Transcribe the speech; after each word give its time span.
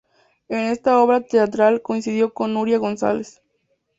En 0.49 0.57
esta 0.57 0.99
obra 0.99 1.21
teatral 1.21 1.83
coincidió 1.83 2.33
con 2.33 2.55
Nuria 2.55 2.79
González. 2.79 3.39